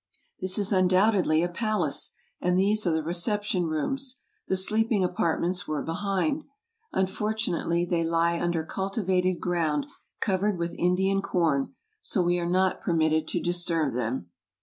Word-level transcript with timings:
This 0.39 0.57
is 0.57 0.71
undoubtedly 0.73 1.43
a 1.43 1.47
palace, 1.47 2.13
and 2.39 2.57
these 2.57 2.87
are 2.87 2.91
the 2.91 3.03
recep 3.03 3.43
tion 3.43 3.65
rooms; 3.67 4.19
the 4.47 4.57
sleeping 4.57 5.03
apartments 5.03 5.67
were 5.67 5.83
behind; 5.83 6.43
unfortu 6.91 7.49
nately 7.51 7.85
they 7.85 8.03
lie 8.03 8.39
under 8.41 8.63
cultivated 8.63 9.39
ground 9.39 9.85
covered 10.19 10.57
with 10.57 10.73
Indian 10.79 11.21
corn, 11.21 11.75
so 12.01 12.23
we 12.23 12.39
are 12.39 12.49
not 12.49 12.81
permitted 12.81 13.27
to 13.27 13.39
disturb 13.39 13.93
them. 13.93 14.31